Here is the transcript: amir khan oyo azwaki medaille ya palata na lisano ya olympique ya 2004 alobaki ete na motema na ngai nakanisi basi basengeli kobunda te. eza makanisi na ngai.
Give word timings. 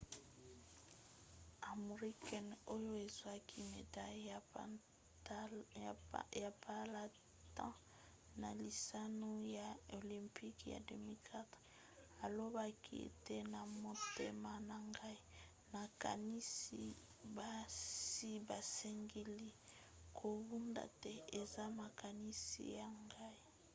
amir 1.71 2.01
khan 2.25 2.47
oyo 2.73 2.91
azwaki 3.05 3.59
medaille 3.73 5.89
ya 6.41 6.49
palata 6.63 7.67
na 8.41 8.49
lisano 8.59 9.31
ya 9.57 9.67
olympique 9.99 10.65
ya 10.73 10.79
2004 10.79 12.25
alobaki 12.25 12.93
ete 13.09 13.37
na 13.53 13.61
motema 13.83 14.53
na 14.69 14.77
ngai 14.91 15.17
nakanisi 15.73 16.83
basi 17.37 18.31
basengeli 18.47 19.49
kobunda 20.19 20.83
te. 21.01 21.13
eza 21.41 21.65
makanisi 21.79 22.63
na 22.79 22.87
ngai. 23.07 23.39